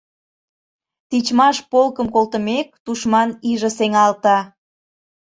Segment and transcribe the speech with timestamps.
[1.09, 4.37] Тичмаш полкым колтымек, тушман иже сеҥалте.